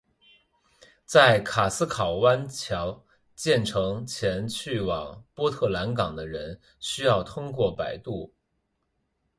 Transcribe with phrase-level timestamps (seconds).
[1.05, 3.05] 在卡斯考湾桥
[3.35, 8.33] 建成前去往波特兰港的人需要通过摆渡。